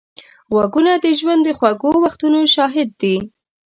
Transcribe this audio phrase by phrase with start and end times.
[0.53, 3.15] غوږونه د ژوند د خوږو وختونو شاهد دي